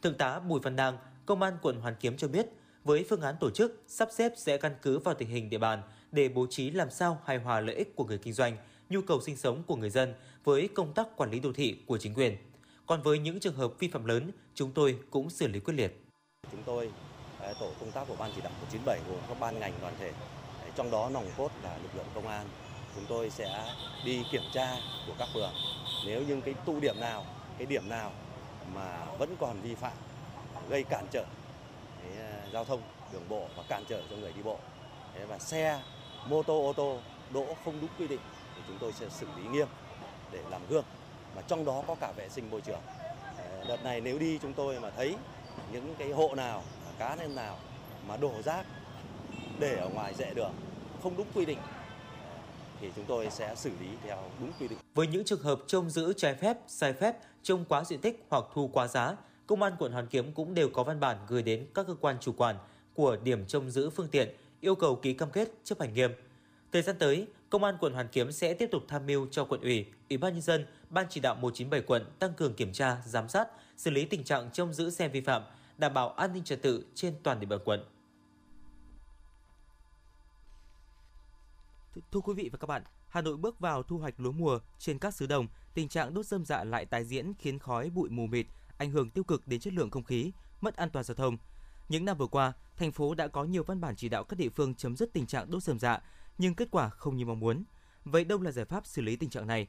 [0.02, 2.46] Thượng tá Bùi Văn Đang, Công an quận Hoàn Kiếm cho biết,
[2.84, 5.82] với phương án tổ chức, sắp xếp sẽ căn cứ vào tình hình địa bàn
[6.12, 8.56] để bố trí làm sao hài hòa lợi ích của người kinh doanh,
[8.90, 11.98] nhu cầu sinh sống của người dân với công tác quản lý đô thị của
[11.98, 12.36] chính quyền.
[12.90, 16.04] Còn với những trường hợp vi phạm lớn, chúng tôi cũng xử lý quyết liệt.
[16.52, 16.90] Chúng tôi
[17.40, 20.12] à, tổ công tác của ban chỉ đạo 197 gồm các ban ngành đoàn thể.
[20.60, 22.46] À, trong đó nòng cốt là lực lượng công an.
[22.94, 23.74] Chúng tôi sẽ
[24.04, 24.76] đi kiểm tra
[25.06, 25.52] của các phường.
[26.06, 27.24] Nếu những cái tụ điểm nào,
[27.58, 28.12] cái điểm nào
[28.74, 29.96] mà vẫn còn vi phạm
[30.70, 31.24] gây cản trở
[32.02, 32.80] cái à, giao thông
[33.12, 34.58] đường bộ và cản trở cho người đi bộ
[35.28, 35.82] và xe
[36.28, 36.98] mô tô ô tô
[37.30, 38.20] đỗ không đúng quy định
[38.56, 39.68] thì chúng tôi sẽ xử lý nghiêm
[40.32, 40.84] để làm gương
[41.36, 42.80] mà trong đó có cả vệ sinh môi trường
[43.38, 45.16] ờ, đợt này nếu đi chúng tôi mà thấy
[45.72, 46.62] những cái hộ nào
[46.98, 47.58] cá nhân nào
[48.08, 48.66] mà đổ rác
[49.58, 50.52] để ở ngoài rẽ đường
[51.02, 51.58] không đúng quy định
[52.80, 54.78] thì chúng tôi sẽ xử lý theo đúng quy định.
[54.94, 58.44] Với những trường hợp trông giữ trái phép, sai phép, trông quá diện tích hoặc
[58.54, 59.16] thu quá giá,
[59.46, 62.16] Công an quận Hoàn Kiếm cũng đều có văn bản gửi đến các cơ quan
[62.20, 62.56] chủ quản
[62.94, 64.28] của điểm trông giữ phương tiện
[64.60, 66.10] yêu cầu ký cam kết chấp hành nghiêm.
[66.72, 69.60] Thời gian tới, Công an quận Hoàn Kiếm sẽ tiếp tục tham mưu cho quận
[69.60, 73.28] ủy, Ủy ban nhân dân, Ban chỉ đạo 197 quận tăng cường kiểm tra, giám
[73.28, 75.42] sát, xử lý tình trạng trông giữ xe vi phạm,
[75.78, 77.84] đảm bảo an ninh trật tự trên toàn địa bàn quận.
[82.12, 84.98] Thưa quý vị và các bạn, Hà Nội bước vào thu hoạch lúa mùa trên
[84.98, 88.26] các xứ đồng, tình trạng đốt dơm dạ lại tái diễn khiến khói bụi mù
[88.26, 88.46] mịt,
[88.78, 91.36] ảnh hưởng tiêu cực đến chất lượng không khí, mất an toàn giao thông.
[91.88, 94.48] Những năm vừa qua, thành phố đã có nhiều văn bản chỉ đạo các địa
[94.48, 96.02] phương chấm dứt tình trạng đốt dơm dạ,
[96.38, 97.64] nhưng kết quả không như mong muốn.
[98.04, 99.68] Vậy đâu là giải pháp xử lý tình trạng này?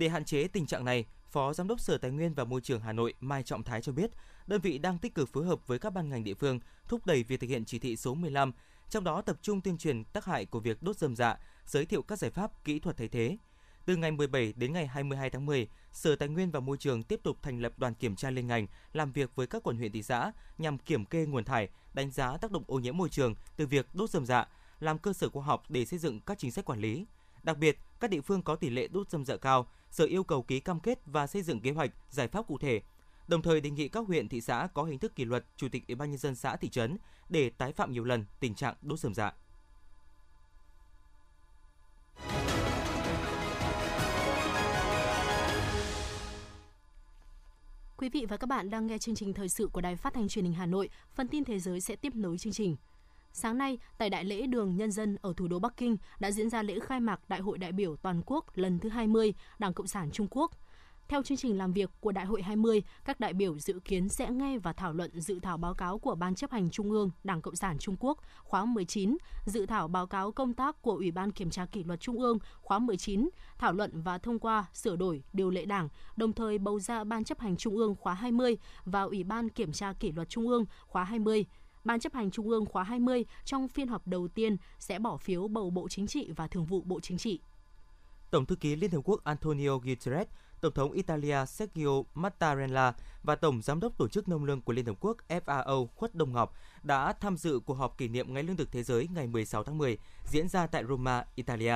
[0.00, 2.80] Để hạn chế tình trạng này, Phó Giám đốc Sở Tài nguyên và Môi trường
[2.80, 4.10] Hà Nội Mai Trọng Thái cho biết,
[4.46, 7.22] đơn vị đang tích cực phối hợp với các ban ngành địa phương thúc đẩy
[7.22, 8.52] việc thực hiện chỉ thị số 15,
[8.90, 11.36] trong đó tập trung tuyên truyền tác hại của việc đốt dơm dạ,
[11.66, 13.36] giới thiệu các giải pháp kỹ thuật thay thế.
[13.84, 17.20] Từ ngày 17 đến ngày 22 tháng 10, Sở Tài nguyên và Môi trường tiếp
[17.22, 20.02] tục thành lập đoàn kiểm tra liên ngành làm việc với các quận huyện thị
[20.02, 23.66] xã nhằm kiểm kê nguồn thải, đánh giá tác động ô nhiễm môi trường từ
[23.66, 24.48] việc đốt dơm dạ,
[24.80, 27.06] làm cơ sở khoa học để xây dựng các chính sách quản lý.
[27.42, 30.42] Đặc biệt, các địa phương có tỷ lệ đốt rơm dạ cao, Sở yêu cầu
[30.42, 32.80] ký cam kết và xây dựng kế hoạch, giải pháp cụ thể.
[33.28, 35.88] Đồng thời đề nghị các huyện, thị xã có hình thức kỷ luật chủ tịch
[35.88, 36.98] Ủy ban nhân dân xã thị trấn
[37.28, 39.32] để tái phạm nhiều lần tình trạng đốt dơm dạ.
[47.96, 50.28] Quý vị và các bạn đang nghe chương trình thời sự của Đài Phát thanh
[50.28, 50.88] Truyền hình Hà Nội.
[51.14, 52.76] Phần tin thế giới sẽ tiếp nối chương trình.
[53.32, 56.50] Sáng nay, tại Đại lễ Đường Nhân dân ở thủ đô Bắc Kinh đã diễn
[56.50, 59.86] ra lễ khai mạc Đại hội đại biểu toàn quốc lần thứ 20 Đảng Cộng
[59.86, 60.50] sản Trung Quốc.
[61.08, 64.30] Theo chương trình làm việc của Đại hội 20, các đại biểu dự kiến sẽ
[64.30, 67.42] nghe và thảo luận dự thảo báo cáo của Ban chấp hành Trung ương Đảng
[67.42, 69.16] Cộng sản Trung Quốc khóa 19,
[69.46, 72.38] dự thảo báo cáo công tác của Ủy ban Kiểm tra Kỷ luật Trung ương
[72.60, 76.80] khóa 19, thảo luận và thông qua sửa đổi điều lệ Đảng, đồng thời bầu
[76.80, 80.28] ra Ban chấp hành Trung ương khóa 20 và Ủy ban Kiểm tra Kỷ luật
[80.28, 81.44] Trung ương khóa 20.
[81.84, 85.48] Ban chấp hành Trung ương khóa 20 trong phiên họp đầu tiên sẽ bỏ phiếu
[85.48, 87.40] bầu Bộ Chính trị và Thường vụ Bộ Chính trị.
[88.30, 90.28] Tổng thư ký Liên Hợp Quốc Antonio Guterres,
[90.60, 94.86] Tổng thống Italia Sergio Mattarella và Tổng Giám đốc Tổ chức Nông lương của Liên
[94.86, 98.56] Hợp Quốc FAO Khuất Đông Ngọc đã tham dự cuộc họp kỷ niệm Ngày Lương
[98.56, 101.74] thực Thế giới ngày 16 tháng 10 diễn ra tại Roma, Italia.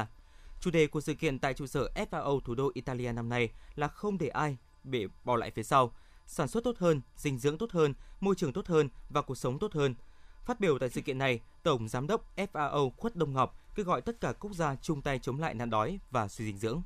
[0.60, 3.88] Chủ đề của sự kiện tại trụ sở FAO thủ đô Italia năm nay là
[3.88, 5.92] không để ai bị bỏ lại phía sau–
[6.26, 9.58] sản xuất tốt hơn, dinh dưỡng tốt hơn, môi trường tốt hơn và cuộc sống
[9.58, 9.94] tốt hơn.
[10.44, 14.00] Phát biểu tại sự kiện này, Tổng Giám đốc FAO Khuất Đông Ngọc kêu gọi
[14.00, 16.82] tất cả quốc gia chung tay chống lại nạn đói và suy dinh dưỡng.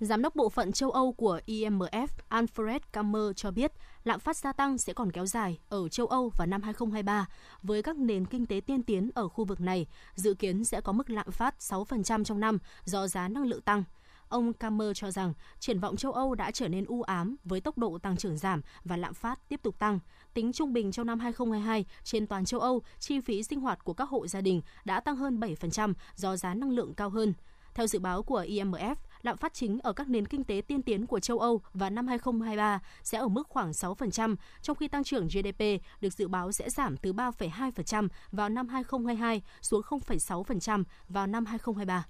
[0.00, 3.72] Giám đốc bộ phận châu Âu của IMF Alfred Kammer cho biết
[4.04, 7.26] lạm phát gia tăng sẽ còn kéo dài ở châu Âu vào năm 2023
[7.62, 10.92] với các nền kinh tế tiên tiến ở khu vực này dự kiến sẽ có
[10.92, 13.84] mức lạm phát 6% trong năm do giá năng lượng tăng.
[14.28, 17.78] Ông Kammer cho rằng triển vọng châu Âu đã trở nên u ám với tốc
[17.78, 19.98] độ tăng trưởng giảm và lạm phát tiếp tục tăng.
[20.34, 23.94] Tính trung bình trong năm 2022, trên toàn châu Âu, chi phí sinh hoạt của
[23.94, 27.32] các hộ gia đình đã tăng hơn 7% do giá năng lượng cao hơn.
[27.74, 31.06] Theo dự báo của IMF, lạm phát chính ở các nền kinh tế tiên tiến
[31.06, 35.28] của châu Âu vào năm 2023 sẽ ở mức khoảng 6%, trong khi tăng trưởng
[35.28, 35.62] GDP
[36.00, 42.06] được dự báo sẽ giảm từ 3,2% vào năm 2022 xuống 0,6% vào năm 2023.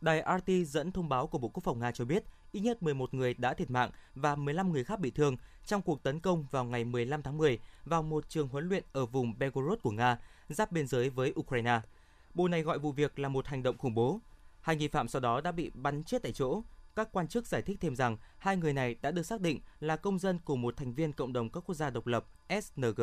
[0.00, 3.14] Đài RT dẫn thông báo của Bộ Quốc phòng Nga cho biết ít nhất 11
[3.14, 5.36] người đã thiệt mạng và 15 người khác bị thương
[5.66, 9.06] trong cuộc tấn công vào ngày 15 tháng 10 vào một trường huấn luyện ở
[9.06, 11.80] vùng Belgorod của Nga, giáp biên giới với Ukraine.
[12.34, 14.20] Bộ này gọi vụ việc là một hành động khủng bố.
[14.60, 16.62] Hai nghi phạm sau đó đã bị bắn chết tại chỗ.
[16.96, 19.96] Các quan chức giải thích thêm rằng hai người này đã được xác định là
[19.96, 22.26] công dân của một thành viên cộng đồng các quốc gia độc lập
[22.62, 23.00] SNG.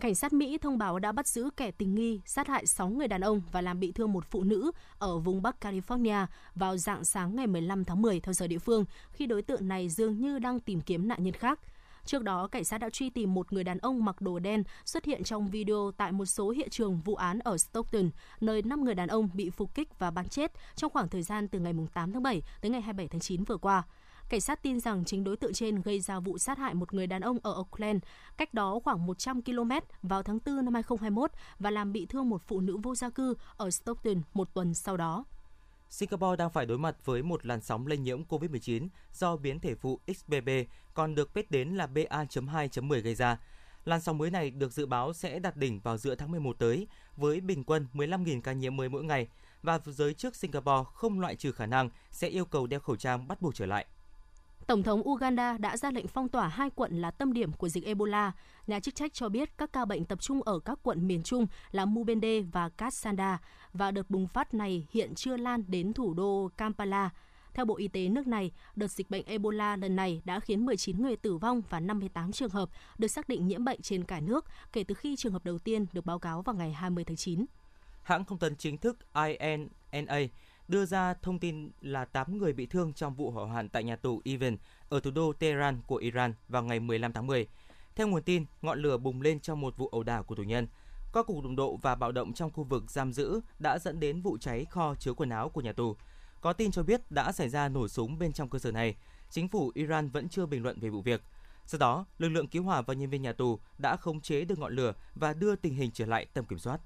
[0.00, 3.08] Cảnh sát Mỹ thông báo đã bắt giữ kẻ tình nghi sát hại 6 người
[3.08, 7.04] đàn ông và làm bị thương một phụ nữ ở vùng Bắc California vào dạng
[7.04, 10.38] sáng ngày 15 tháng 10 theo giờ địa phương, khi đối tượng này dường như
[10.38, 11.60] đang tìm kiếm nạn nhân khác.
[12.04, 15.04] Trước đó, cảnh sát đã truy tìm một người đàn ông mặc đồ đen xuất
[15.04, 18.10] hiện trong video tại một số hiện trường vụ án ở Stockton,
[18.40, 21.48] nơi 5 người đàn ông bị phục kích và bắn chết trong khoảng thời gian
[21.48, 23.82] từ ngày 8 tháng 7 tới ngày 27 tháng 9 vừa qua.
[24.30, 27.06] Cảnh sát tin rằng chính đối tượng trên gây ra vụ sát hại một người
[27.06, 28.02] đàn ông ở Auckland,
[28.36, 29.70] cách đó khoảng 100 km
[30.02, 33.34] vào tháng 4 năm 2021 và làm bị thương một phụ nữ vô gia cư
[33.56, 35.24] ở Stockton một tuần sau đó.
[35.88, 39.74] Singapore đang phải đối mặt với một làn sóng lây nhiễm COVID-19 do biến thể
[39.74, 40.48] phụ XBB
[40.94, 43.38] còn được biết đến là BA.2.10 gây ra.
[43.84, 46.86] Làn sóng mới này được dự báo sẽ đạt đỉnh vào giữa tháng 11 tới
[47.16, 49.28] với bình quân 15.000 ca nhiễm mới mỗi ngày
[49.62, 53.28] và giới chức Singapore không loại trừ khả năng sẽ yêu cầu đeo khẩu trang
[53.28, 53.86] bắt buộc trở lại.
[54.66, 57.84] Tổng thống Uganda đã ra lệnh phong tỏa hai quận là tâm điểm của dịch
[57.84, 58.32] Ebola.
[58.66, 61.46] Nhà chức trách cho biết các ca bệnh tập trung ở các quận miền Trung
[61.70, 63.38] là Mubende và Kassanda
[63.72, 67.10] và đợt bùng phát này hiện chưa lan đến thủ đô Kampala.
[67.54, 71.02] Theo Bộ Y tế nước này, đợt dịch bệnh Ebola lần này đã khiến 19
[71.02, 72.68] người tử vong và 58 trường hợp
[72.98, 75.86] được xác định nhiễm bệnh trên cả nước kể từ khi trường hợp đầu tiên
[75.92, 77.44] được báo cáo vào ngày 20 tháng 9.
[78.02, 80.18] Hãng thông tấn chính thức INNA
[80.70, 83.96] đưa ra thông tin là 8 người bị thương trong vụ hỏa hoạn tại nhà
[83.96, 84.56] tù Evin
[84.88, 87.46] ở thủ đô Tehran của Iran vào ngày 15 tháng 10.
[87.94, 90.66] Theo nguồn tin, ngọn lửa bùng lên trong một vụ ẩu đả của tù nhân.
[91.12, 94.20] Các cuộc đụng độ và bạo động trong khu vực giam giữ đã dẫn đến
[94.20, 95.96] vụ cháy kho chứa quần áo của nhà tù.
[96.40, 98.94] Có tin cho biết đã xảy ra nổ súng bên trong cơ sở này.
[99.30, 101.22] Chính phủ Iran vẫn chưa bình luận về vụ việc.
[101.66, 104.58] Sau đó, lực lượng cứu hỏa và nhân viên nhà tù đã khống chế được
[104.58, 106.80] ngọn lửa và đưa tình hình trở lại tầm kiểm soát.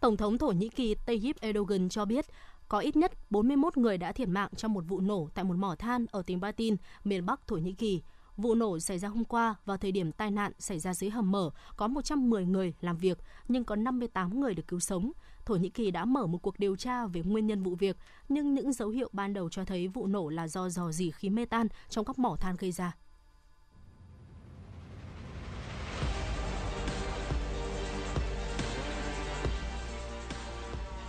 [0.00, 2.26] Tổng thống Thổ Nhĩ Kỳ Tayyip Erdogan cho biết
[2.68, 5.74] có ít nhất 41 người đã thiệt mạng trong một vụ nổ tại một mỏ
[5.78, 8.02] than ở tỉnh Batin, miền Bắc Thổ Nhĩ Kỳ.
[8.36, 11.32] Vụ nổ xảy ra hôm qua vào thời điểm tai nạn xảy ra dưới hầm
[11.32, 15.12] mở, có 110 người làm việc nhưng có 58 người được cứu sống.
[15.44, 17.96] Thổ Nhĩ Kỳ đã mở một cuộc điều tra về nguyên nhân vụ việc,
[18.28, 21.30] nhưng những dấu hiệu ban đầu cho thấy vụ nổ là do dò dỉ khí
[21.30, 22.96] mê tan trong các mỏ than gây ra.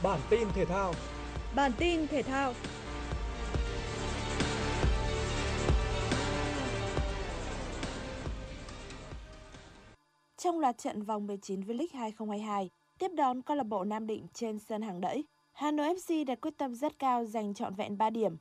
[0.04, 0.94] Bản tin thể thao
[1.56, 2.54] Bản tin thể thao
[10.38, 14.60] Trong loạt trận vòng 19 V-League 2022, tiếp đón câu lạc bộ Nam Định trên
[14.60, 18.10] sân hàng đẫy, Hà Nội FC đặt quyết tâm rất cao giành trọn vẹn 3
[18.10, 18.38] điểm.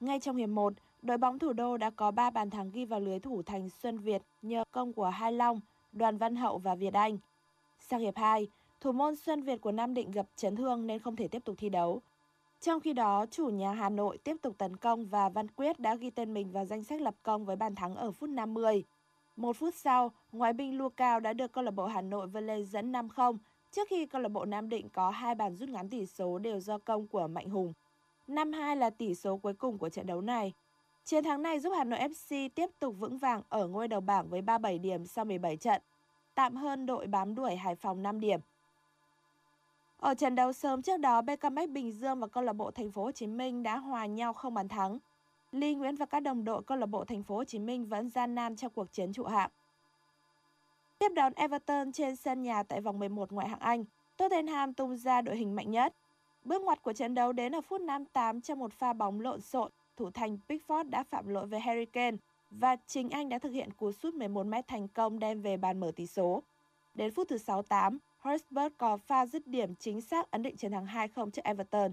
[0.00, 0.72] Ngay trong hiệp 1,
[1.02, 3.98] đội bóng thủ đô đã có 3 bàn thắng ghi vào lưới thủ thành Xuân
[3.98, 5.60] Việt nhờ công của Hai Long,
[5.92, 7.18] Đoàn Văn Hậu và Việt Anh.
[7.78, 8.48] Sang hiệp 2,
[8.80, 11.56] thủ môn Xuân Việt của Nam Định gặp chấn thương nên không thể tiếp tục
[11.58, 12.02] thi đấu.
[12.62, 15.94] Trong khi đó, chủ nhà Hà Nội tiếp tục tấn công và Văn Quyết đã
[15.94, 18.84] ghi tên mình vào danh sách lập công với bàn thắng ở phút 50.
[19.36, 22.66] Một phút sau, ngoại binh Lucao đã được câu lạc bộ Hà Nội vươn lên
[22.66, 23.36] dẫn 5-0
[23.70, 26.60] trước khi câu lạc bộ Nam Định có hai bàn rút ngắn tỷ số đều
[26.60, 27.72] do công của Mạnh Hùng.
[28.28, 30.52] 5-2 là tỷ số cuối cùng của trận đấu này.
[31.04, 34.28] Chiến thắng này giúp Hà Nội FC tiếp tục vững vàng ở ngôi đầu bảng
[34.28, 35.82] với 37 điểm sau 17 trận,
[36.34, 38.40] tạm hơn đội bám đuổi Hải Phòng 5 điểm.
[40.02, 43.04] Ở trận đấu sớm trước đó, BKMX Bình Dương và câu lạc bộ Thành phố
[43.04, 44.98] Hồ Chí Minh đã hòa nhau không bàn thắng.
[45.52, 48.10] Lý Nguyễn và các đồng đội câu lạc bộ Thành phố Hồ Chí Minh vẫn
[48.10, 49.50] gian nan trong cuộc chiến trụ hạng.
[50.98, 53.84] Tiếp đón Everton trên sân nhà tại vòng 11 ngoại hạng Anh,
[54.16, 55.94] Tottenham tung ra đội hình mạnh nhất.
[56.44, 59.70] Bước ngoặt của trận đấu đến ở phút 58 trong một pha bóng lộn xộn,
[59.96, 62.16] thủ thành Pickford đã phạm lỗi với Harry Kane
[62.50, 65.80] và chính anh đã thực hiện cú sút 11 m thành công đem về bàn
[65.80, 66.42] mở tỷ số.
[66.94, 70.86] Đến phút thứ 68, Hotspur có pha dứt điểm chính xác ấn định chiến thắng
[70.86, 71.92] 2-0 trước Everton.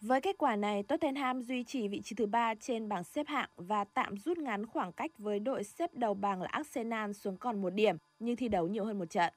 [0.00, 3.48] Với kết quả này, Tottenham duy trì vị trí thứ ba trên bảng xếp hạng
[3.56, 7.62] và tạm rút ngắn khoảng cách với đội xếp đầu bảng là Arsenal xuống còn
[7.62, 9.32] một điểm, nhưng thi đấu nhiều hơn một trận.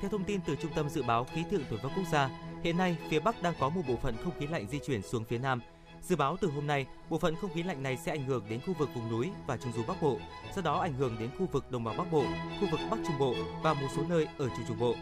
[0.00, 2.30] Theo thông tin từ Trung tâm Dự báo Khí tượng Thủy văn Quốc gia,
[2.62, 5.24] hiện nay phía Bắc đang có một bộ phận không khí lạnh di chuyển xuống
[5.24, 5.60] phía Nam.
[6.04, 8.60] Dự báo từ hôm nay, bộ phận không khí lạnh này sẽ ảnh hưởng đến
[8.66, 10.18] khu vực vùng núi và trung du Bắc Bộ,
[10.54, 12.24] sau đó ảnh hưởng đến khu vực đồng bằng Bắc Bộ,
[12.60, 14.94] khu vực Bắc Trung Bộ và một số nơi ở Trung Trung Bộ.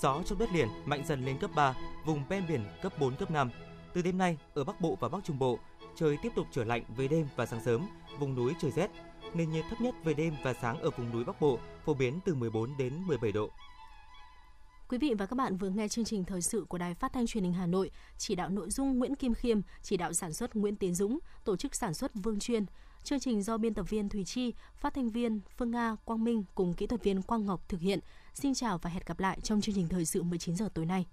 [0.00, 3.30] Gió trong đất liền mạnh dần lên cấp 3, vùng ven biển cấp 4, cấp
[3.30, 3.50] 5.
[3.94, 5.58] Từ đêm nay, ở Bắc Bộ và Bắc Trung Bộ,
[5.96, 7.88] trời tiếp tục trở lạnh về đêm và sáng sớm,
[8.18, 8.90] vùng núi trời rét.
[9.34, 12.20] Nền nhiệt thấp nhất về đêm và sáng ở vùng núi Bắc Bộ phổ biến
[12.24, 13.50] từ 14 đến 17 độ.
[14.88, 17.26] Quý vị và các bạn vừa nghe chương trình thời sự của Đài Phát thanh
[17.26, 20.56] Truyền hình Hà Nội, chỉ đạo nội dung Nguyễn Kim Khiêm, chỉ đạo sản xuất
[20.56, 22.66] Nguyễn Tiến Dũng, tổ chức sản xuất Vương Chuyên.
[23.04, 26.44] Chương trình do biên tập viên Thùy Chi, phát thanh viên Phương Nga, Quang Minh
[26.54, 28.00] cùng kỹ thuật viên Quang Ngọc thực hiện.
[28.34, 31.06] Xin chào và hẹn gặp lại trong chương trình thời sự 19 giờ tối nay.